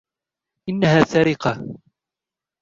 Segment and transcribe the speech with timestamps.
[0.69, 1.63] انها سرقه.